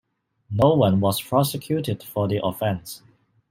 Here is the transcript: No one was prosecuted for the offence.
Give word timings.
No 0.49 0.73
one 0.73 0.99
was 0.99 1.21
prosecuted 1.21 2.01
for 2.01 2.27
the 2.27 2.43
offence. 2.43 3.03